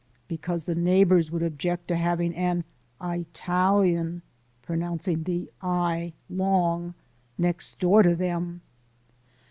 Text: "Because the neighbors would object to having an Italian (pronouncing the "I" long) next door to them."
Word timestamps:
"Because 0.27 0.63
the 0.63 0.73
neighbors 0.73 1.29
would 1.29 1.43
object 1.43 1.87
to 1.89 1.95
having 1.95 2.33
an 2.35 2.63
Italian 2.99 4.23
(pronouncing 4.63 5.21
the 5.21 5.51
"I" 5.61 6.13
long) 6.27 6.95
next 7.37 7.77
door 7.77 8.01
to 8.01 8.15
them." 8.15 8.61